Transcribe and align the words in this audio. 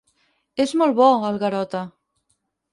És 0.65 0.73
molt 0.83 0.97
bo, 1.01 1.11
el 1.29 1.39
Garota. 1.45 1.85